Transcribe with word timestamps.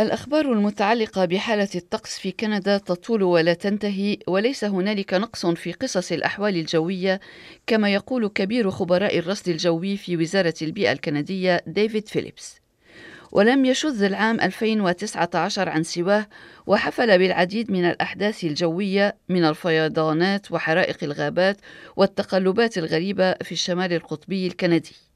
الأخبار 0.00 0.52
المتعلقة 0.52 1.24
بحالة 1.24 1.68
الطقس 1.74 2.18
في 2.18 2.32
كندا 2.32 2.78
تطول 2.78 3.22
ولا 3.22 3.54
تنتهي 3.54 4.18
وليس 4.28 4.64
هنالك 4.64 5.14
نقص 5.14 5.46
في 5.46 5.72
قصص 5.72 6.12
الأحوال 6.12 6.56
الجوية 6.56 7.20
كما 7.66 7.94
يقول 7.94 8.28
كبير 8.28 8.70
خبراء 8.70 9.18
الرصد 9.18 9.48
الجوي 9.48 9.96
في 9.96 10.16
وزارة 10.16 10.54
البيئة 10.62 10.92
الكندية 10.92 11.60
ديفيد 11.66 12.08
فيليبس. 12.08 12.60
ولم 13.32 13.64
يشذ 13.64 14.02
العام 14.02 14.40
2019 14.40 15.68
عن 15.68 15.82
سواه 15.82 16.26
وحفل 16.66 17.18
بالعديد 17.18 17.70
من 17.70 17.84
الأحداث 17.84 18.44
الجوية 18.44 19.16
من 19.28 19.44
الفيضانات 19.44 20.52
وحرائق 20.52 21.04
الغابات 21.04 21.56
والتقلبات 21.96 22.78
الغريبة 22.78 23.32
في 23.32 23.52
الشمال 23.52 23.92
القطبي 23.92 24.46
الكندي. 24.46 25.11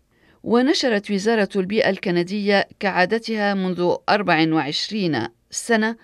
ونشرت 0.46 1.10
وزارة 1.10 1.48
البيئة 1.56 1.90
الكندية 1.90 2.68
كعادتها 2.80 3.54
منذ 3.54 3.94
24 4.08 5.28
سنة 5.50 5.96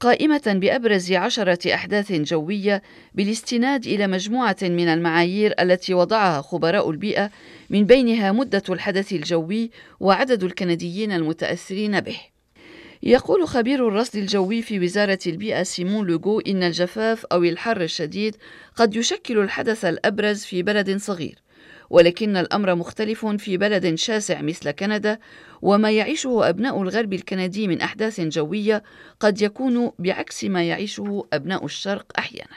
قائمة 0.00 0.42
بأبرز 0.46 1.12
عشرة 1.12 1.74
أحداث 1.74 2.12
جوية 2.12 2.82
بالاستناد 3.14 3.86
إلى 3.86 4.06
مجموعة 4.06 4.56
من 4.62 4.88
المعايير 4.88 5.54
التي 5.60 5.94
وضعها 5.94 6.42
خبراء 6.42 6.90
البيئة 6.90 7.30
من 7.70 7.84
بينها 7.84 8.32
مدة 8.32 8.62
الحدث 8.68 9.12
الجوي 9.12 9.70
وعدد 10.00 10.44
الكنديين 10.44 11.12
المتأثرين 11.12 12.00
به. 12.00 12.20
يقول 13.02 13.48
خبير 13.48 13.88
الرصد 13.88 14.16
الجوي 14.16 14.62
في 14.62 14.80
وزارة 14.80 15.18
البيئة 15.26 15.62
سيمون 15.62 16.06
لوغو 16.06 16.40
إن 16.40 16.62
الجفاف 16.62 17.26
أو 17.26 17.44
الحر 17.44 17.80
الشديد 17.80 18.36
قد 18.76 18.96
يشكل 18.96 19.38
الحدث 19.38 19.84
الأبرز 19.84 20.44
في 20.44 20.62
بلد 20.62 20.96
صغير، 20.96 21.41
ولكن 21.92 22.36
الأمر 22.36 22.74
مختلف 22.74 23.26
في 23.26 23.56
بلد 23.56 23.94
شاسع 23.94 24.42
مثل 24.42 24.70
كندا 24.70 25.18
وما 25.62 25.90
يعيشه 25.90 26.48
أبناء 26.48 26.82
الغرب 26.82 27.12
الكندي 27.12 27.68
من 27.68 27.80
أحداث 27.80 28.20
جوية 28.20 28.82
قد 29.20 29.42
يكون 29.42 29.90
بعكس 29.98 30.44
ما 30.44 30.62
يعيشه 30.62 31.24
أبناء 31.32 31.64
الشرق 31.64 32.06
أحيانا 32.18 32.56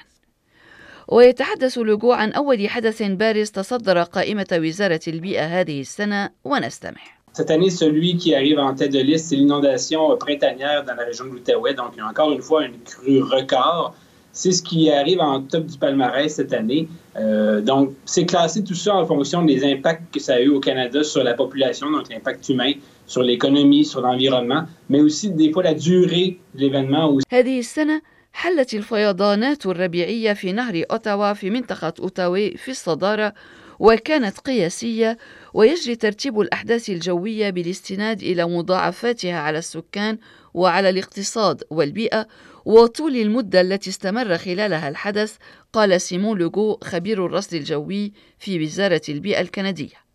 ويتحدث 1.08 1.78
لوغو 1.78 2.12
عن 2.12 2.32
أول 2.32 2.70
حدث 2.70 3.04
بارز 3.04 3.52
تصدر 3.52 4.04
قائمة 4.04 4.48
وزارة 4.54 5.02
البيئة 5.08 5.46
هذه 5.46 5.82
السنة 5.82 6.30
ونستمع 6.44 7.02
Cette 7.38 7.52
année, 7.52 7.70
celui 7.70 8.16
qui 8.16 8.34
arrive 8.34 8.60
en 8.60 8.74
tête 8.74 8.94
de 8.94 9.00
liste, 9.00 9.26
c'est 9.28 9.36
l'inondation 9.36 10.16
printanière 10.16 10.86
dans 10.86 10.96
la 10.96 11.04
région 11.04 11.26
de 11.26 11.32
l'Outaouais. 11.32 11.74
Donc, 11.74 11.92
encore 12.00 12.32
une 12.32 12.42
fois, 12.42 12.64
une 12.64 12.80
crue 12.80 13.22
record. 13.22 13.94
C'est 14.35 14.53
ce 14.53 14.63
qui 14.63 14.91
arrive 14.91 15.21
en 15.21 15.43
top 15.43 15.67
du 15.67 15.77
palmarès 15.77 16.33
cette 16.33 16.53
année. 16.53 16.89
Euh, 17.17 17.61
donc, 17.61 17.95
c'est 18.05 18.27
classé 18.27 18.63
tout 18.63 18.75
ça 18.75 18.95
en 18.95 19.05
fonction 19.05 19.43
des 19.43 19.65
impacts 19.65 20.15
que 20.15 20.21
ça 20.21 20.35
a 20.35 20.41
eu 20.41 20.51
au 20.51 20.61
Canada 20.61 21.03
sur 21.03 21.25
la 21.25 21.35
population, 21.35 21.91
donc 21.91 22.09
l'impact 22.09 22.49
humain, 22.49 22.73
sur 23.07 23.23
l'économie, 23.23 23.85
sur 23.85 24.01
l'environnement, 24.01 24.63
mais 24.89 25.01
aussi 25.01 25.31
des 25.31 25.51
fois 25.53 25.65
la 25.65 25.75
durée 25.75 26.39
de 26.55 26.61
l'événement. 26.61 27.19
هذه 27.31 27.59
السنة 27.59 28.03
حلت 28.33 28.75
الفيضانات 28.75 29.67
الربيعية 29.67 30.33
في 30.33 30.53
نهر 30.53 30.85
أوتاوا 30.91 31.33
في 31.33 31.51
منطقة 31.51 31.95
أوتاوي 32.01 32.51
في 32.57 32.71
الصدارة 32.71 33.33
وكانت 33.80 34.40
قياسية 34.40 35.18
ويجري 35.54 35.96
ترتيب 35.96 36.40
الأحداث 36.40 36.90
الجوية 36.90 37.50
بالاستناد 37.50 38.24
إلى 38.24 38.46
مضاعفاتها 38.46 39.40
على 39.40 39.58
السكان 39.58 40.18
وعلى 40.54 40.90
الاقتصاد 40.90 41.64
والبيئة 41.70 42.28
وطول 42.66 43.16
المدة 43.16 43.62
التي 43.62 43.90
استمر 43.90 44.38
خلالها 44.38 44.90
الحدث 44.90 45.36
قال 45.74 46.02
سيمون 46.02 46.38
لوغو 46.38 46.80
خبير 46.84 47.26
الرصد 47.26 47.54
الجوي 47.54 48.14
في 48.40 48.64
وزارة 48.64 49.02
البيئة 49.10 49.42
الكندية. 49.42 50.06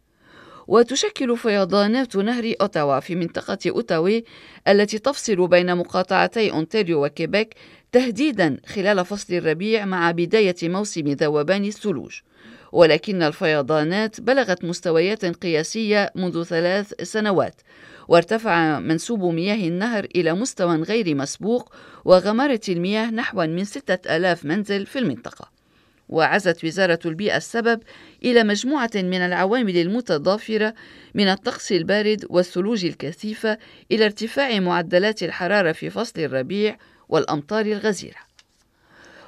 وتشكل 0.68 1.36
فيضانات 1.36 2.16
نهر 2.16 2.54
أوتاوا 2.60 3.00
في 3.00 3.14
منطقة 3.14 3.58
أوتاوي 3.70 4.24
التي 4.68 4.98
تفصل 4.98 5.48
بين 5.48 5.76
مقاطعتي 5.76 6.50
أونتاريو 6.50 7.04
وكيبيك 7.04 7.54
تهديدا 7.92 8.56
خلال 8.66 9.04
فصل 9.04 9.34
الربيع 9.34 9.84
مع 9.84 10.10
بداية 10.10 10.56
موسم 10.62 11.08
ذوبان 11.08 11.64
الثلوج. 11.64 12.20
ولكن 12.72 13.22
الفيضانات 13.22 14.20
بلغت 14.20 14.64
مستويات 14.64 15.24
قياسية 15.24 16.12
منذ 16.14 16.42
ثلاث 16.42 17.02
سنوات 17.02 17.60
وارتفع 18.08 18.78
منسوب 18.78 19.24
مياه 19.24 19.68
النهر 19.68 20.04
إلى 20.16 20.32
مستوى 20.32 20.76
غير 20.76 21.14
مسبوق 21.14 21.74
وغمرت 22.04 22.68
المياه 22.68 23.10
نحو 23.10 23.46
من 23.46 23.64
ستة 23.64 24.16
ألاف 24.16 24.44
منزل 24.44 24.86
في 24.86 24.98
المنطقة. 24.98 25.60
وعزت 26.08 26.64
وزارة 26.64 26.98
البيئة 27.06 27.36
السبب 27.36 27.80
إلى 28.24 28.44
مجموعة 28.44 28.90
من 28.94 29.20
العوامل 29.20 29.76
المتضافرة 29.76 30.74
من 31.14 31.28
الطقس 31.28 31.72
البارد 31.72 32.26
والثلوج 32.30 32.84
الكثيفة 32.84 33.58
إلى 33.92 34.04
ارتفاع 34.04 34.60
معدلات 34.60 35.22
الحرارة 35.22 35.72
في 35.72 35.90
فصل 35.90 36.20
الربيع 36.20 36.76
والأمطار 37.08 37.66
الغزيرة. 37.66 38.29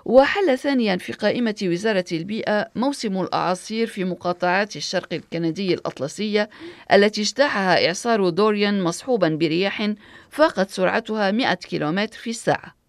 وحل 0.04 0.58
ثانيا 0.58 0.96
في 0.96 1.12
قائمة 1.12 1.54
وزارة 1.62 2.04
البيئة 2.12 2.68
موسم 2.74 3.20
الأعاصير 3.20 3.86
في 3.86 4.04
مقاطعات 4.04 4.76
الشرق 4.76 5.12
الكندي 5.12 5.74
الأطلسية 5.74 6.50
التي 6.92 7.20
اجتاحها 7.20 7.86
إعصار 7.86 8.28
دوريان 8.28 8.82
مصحوبا 8.82 9.28
برياح 9.28 9.92
فاقت 10.30 10.70
سرعتها 10.70 11.30
100 11.30 11.54
كيلومتر 11.54 12.18
في 12.18 12.30
الساعة. 12.30 12.82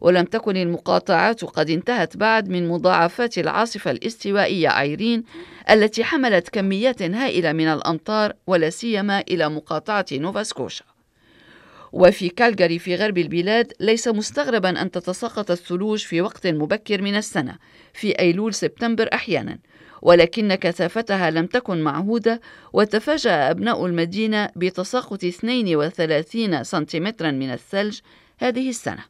ولم 0.00 0.24
تكن 0.24 0.56
المقاطعات 0.56 1.44
قد 1.44 1.70
انتهت 1.70 2.16
بعد 2.16 2.48
من 2.48 2.68
مضاعفات 2.68 3.38
العاصفة 3.38 3.90
الاستوائية 3.90 4.80
أيرين 4.80 5.24
التي 5.70 6.04
حملت 6.04 6.48
كميات 6.48 7.02
هائلة 7.02 7.52
من 7.52 7.68
الأمطار 7.68 8.32
ولا 8.46 8.70
سيما 8.70 9.20
إلى 9.20 9.48
مقاطعة 9.48 10.06
نوفا 10.12 10.42
سكوشا 10.42 10.95
وفي 11.92 12.28
كالجاري 12.28 12.78
في 12.78 12.94
غرب 12.94 13.18
البلاد 13.18 13.72
ليس 13.80 14.08
مستغربا 14.08 14.82
أن 14.82 14.90
تتساقط 14.90 15.50
الثلوج 15.50 16.04
في 16.04 16.20
وقت 16.20 16.46
مبكر 16.46 17.02
من 17.02 17.16
السنة 17.16 17.56
في 17.94 18.18
أيلول 18.18 18.54
سبتمبر 18.54 19.08
أحيانا. 19.12 19.58
ولكن 20.02 20.54
كثافتها 20.54 21.30
لم 21.30 21.46
تكن 21.46 21.82
معهودة 21.82 22.40
وتفاجأ 22.72 23.50
أبناء 23.50 23.86
المدينة 23.86 24.48
بتساقط 24.56 25.24
32 25.24 26.64
سنتيمترا 26.64 27.30
من 27.30 27.52
الثلج 27.52 27.98
هذه 28.38 28.68
السنة. 28.68 29.04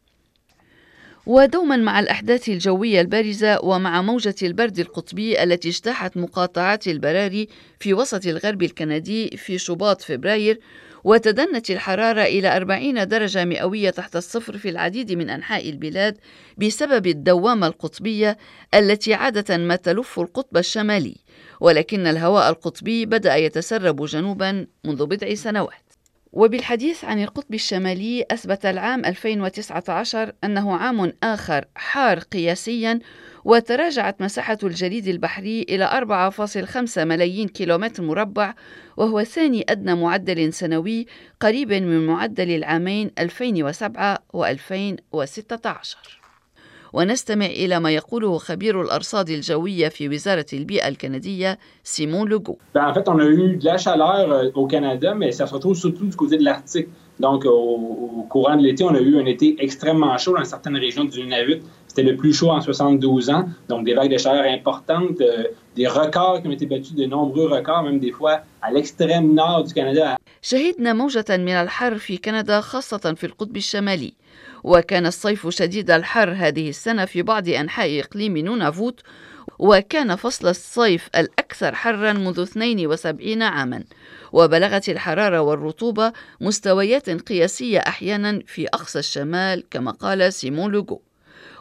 ودوما 1.27 1.77
مع 1.77 2.01
الأحداث 2.01 2.49
الجوية 2.49 3.01
البارزة 3.01 3.65
ومع 3.65 4.03
موجة 4.03 4.35
البرد 4.43 4.79
القطبي 4.79 5.43
التي 5.43 5.69
اجتاحت 5.69 6.17
مقاطعات 6.17 6.89
البراري 6.89 7.49
في 7.81 7.95
وسط 7.95 8.27
الغرب 8.27 8.63
الكندي 8.63 9.37
في 9.37 9.59
شباط 9.59 10.03
فبراير 10.03 10.61
وتدنت 11.07 11.71
الحرارة 11.71 12.23
إلى 12.23 12.57
40 12.57 13.09
درجة 13.09 13.45
مئوية 13.45 13.91
تحت 13.91 14.17
الصفر 14.17 14.59
في 14.59 14.69
العديد 14.69 15.13
من 15.13 15.31
أنحاء 15.31 15.71
البلاد 15.71 16.19
بسبب 16.59 17.07
الدوامة 17.07 17.67
القطبية 17.67 18.39
التي 18.75 19.15
عادة 19.15 19.57
ما 19.57 19.77
تلف 19.77 20.21
القطب 20.21 20.57
الشمالي 20.57 21.17
ولكن 21.61 22.07
الهواء 22.07 22.51
القطبي 22.51 23.07
بدأ 23.07 23.37
يتسرب 23.37 24.05
جنوبا 24.05 24.67
منذ 24.85 25.07
بضع 25.07 25.35
سنوات. 25.35 25.86
وبالحديث 26.37 27.05
عن 27.05 27.23
القطب 27.23 27.55
الشمالي 27.55 28.25
أثبت 28.31 28.67
العام 28.67 29.05
2019 29.05 30.33
أنه 30.45 30.77
عام 30.77 31.13
آخر 31.23 31.65
حار 31.75 32.19
قياسيا 32.19 32.99
وتراجعت 33.45 34.23
مساحة 34.23 34.59
الجليد 34.63 35.09
البحري 35.09 35.63
إلى 35.63 35.89
4.5 36.97 36.99
ملايين 36.99 37.49
كيلومتر 37.49 38.03
مربع 38.03 38.55
وهو 38.97 39.25
ثاني 39.25 39.65
أدنى 39.69 39.95
معدل 39.95 40.53
سنوي 40.53 41.07
قريب 41.41 41.73
من 41.73 42.07
معدل 42.07 42.51
العامين 42.51 43.11
2007 43.19 44.19
و2016 44.37 46.26
ونستمع 46.94 47.46
إلى 47.46 47.80
ما 47.80 47.92
يقوله 47.92 48.38
خبير 48.38 48.82
الأرصاد 48.82 49.30
الجوية 49.30 49.88
في 49.88 50.10
وزارة 50.10 50.46
البيئة 50.54 50.88
الكندية 50.88 51.58
سيمون 51.84 52.30
لوغو. 52.30 52.58
En 52.76 52.94
fait, 52.94 53.08
on 53.08 53.20
a 53.20 53.26
eu 53.26 53.58
de 53.58 53.66
la 53.66 53.78
chaleur 53.78 54.32
euh, 54.32 54.50
au 54.56 54.68
Canada, 54.68 55.14
mais 55.16 55.32
ça 55.32 55.48
se 55.48 55.54
retrouve 55.54 55.76
surtout 55.76 56.06
du 56.06 56.16
côté 56.16 56.38
de 56.38 56.44
l'Arctique. 56.44 56.88
Donc, 57.20 57.46
au, 57.46 57.50
au, 57.50 58.26
courant 58.30 58.58
de 58.58 58.64
l'été, 58.64 58.84
on 58.84 58.96
a 58.96 59.00
eu 59.00 59.18
un 59.20 59.26
été 59.26 59.56
extrêmement 59.60 60.18
chaud 60.18 60.36
dans 60.38 60.44
certaines 60.44 60.78
régions 60.78 61.06
du 61.06 61.22
Nunavut. 61.22 61.62
C'était 61.88 62.04
le 62.04 62.16
plus 62.16 62.34
chaud 62.34 62.50
en 62.50 62.62
72 62.62 63.30
ans, 63.30 63.46
donc 63.70 63.86
des 63.86 63.94
vagues 63.94 64.12
de 64.12 64.18
chaleur 64.18 64.46
importantes, 64.46 65.22
euh, 65.22 65.44
des 65.77 65.87
records 65.87 66.41
qui 66.41 66.49
ont 66.49 66.57
été 66.59 66.67
battus, 66.67 66.95
de 66.95 67.05
nombreux 67.05 67.49
records, 67.57 67.83
même 67.83 67.99
des 67.99 68.13
fois 68.13 68.41
à 68.63 68.71
l'extrême 68.73 69.35
nord 69.35 69.65
du 69.65 69.75
Canada. 69.75 70.17
شهدنا 70.43 70.93
موجة 70.93 71.25
من 71.31 71.53
الحر 71.53 71.99
في 71.99 72.17
كندا 72.17 72.61
خاصة 72.61 73.15
في 73.17 73.25
القطب 73.27 73.57
الشمالي. 73.57 74.13
وكان 74.65 75.07
الصيف 75.07 75.49
شديد 75.49 75.91
الحر 75.91 76.33
هذه 76.33 76.69
السنة 76.69 77.05
في 77.05 77.23
بعض 77.23 77.49
أنحاء 77.49 78.01
إقليم 78.01 78.39
نونافوت. 78.39 79.01
وكان 79.59 80.17
فصل 80.17 80.49
الصيف 80.49 81.09
الأكثر 81.17 81.75
حرا 81.75 82.13
منذ 82.13 82.41
72 82.41 83.43
عاما. 83.43 83.85
وبلغت 84.33 84.89
الحرارة 84.89 85.41
والرطوبة 85.41 86.13
مستويات 86.41 87.11
قياسية 87.11 87.79
أحيانا 87.79 88.43
في 88.47 88.67
أقصى 88.67 88.99
الشمال 88.99 89.65
كما 89.71 89.91
قال 89.91 90.33
سيمون 90.33 90.73
لوغو. 90.73 91.03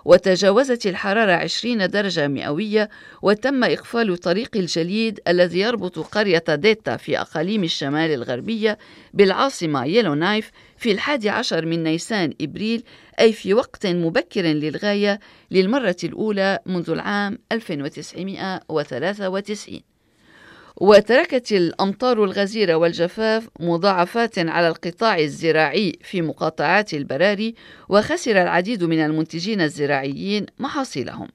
وتجاوزت 0.05 0.87
الحرارة 0.87 1.31
20 1.31 1.89
درجة 1.89 2.27
مئوية 2.27 2.89
وتم 3.21 3.63
إقفال 3.63 4.17
طريق 4.17 4.49
الجليد 4.55 5.19
الذي 5.27 5.59
يربط 5.59 5.99
قرية 5.99 6.43
ديتا 6.49 6.97
في 6.97 7.21
أقاليم 7.21 7.63
الشمال 7.63 8.11
الغربية 8.11 8.77
بالعاصمة 9.13 9.85
يلونايف 9.85 10.51
في 10.77 10.91
الحادي 10.91 11.29
عشر 11.29 11.65
من 11.65 11.83
نيسان 11.83 12.33
إبريل 12.41 12.83
أي 13.19 13.33
في 13.33 13.53
وقت 13.53 13.87
مبكر 13.87 14.41
للغاية 14.41 15.19
للمرة 15.51 15.97
الأولى 16.03 16.59
منذ 16.65 16.89
العام 16.89 17.37
1993 17.51 19.94
وتركت 20.77 21.51
الأمطار 21.51 22.23
الغزيرة 22.23 22.75
والجفاف 22.75 23.49
مضاعفات 23.59 24.39
على 24.39 24.67
القطاع 24.67 25.19
الزراعي 25.19 25.93
في 26.03 26.21
مقاطعات 26.21 26.93
البراري 26.93 27.55
وخسر 27.89 28.41
العديد 28.41 28.83
من 28.83 28.99
المنتجين 28.99 29.61
الزراعيين 29.61 30.45
محاصيلهم. 30.59 31.27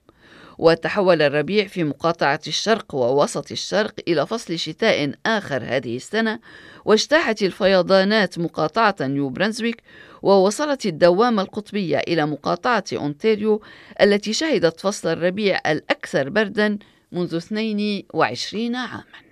وتحول 0.58 1.22
الربيع 1.22 1.66
في 1.66 1.84
مقاطعة 1.84 2.40
الشرق 2.46 2.94
ووسط 2.94 3.50
الشرق 3.50 3.94
إلى 4.08 4.26
فصل 4.26 4.58
شتاء 4.58 5.12
آخر 5.26 5.62
هذه 5.64 5.96
السنة 5.96 6.38
واجتاحت 6.84 7.42
الفيضانات 7.42 8.38
مقاطعة 8.38 8.96
نيو 9.00 9.28
برنزويك 9.28 9.82
ووصلت 10.22 10.86
الدوامة 10.86 11.42
القطبية 11.42 11.98
إلى 11.98 12.26
مقاطعة 12.26 12.84
أونتاريو 12.92 13.62
التي 14.00 14.32
شهدت 14.32 14.80
فصل 14.80 15.08
الربيع 15.08 15.58
الأكثر 15.66 16.28
بردا 16.28 16.78
منذ 17.12 17.34
22 17.34 18.76
عاماً. 18.76 19.29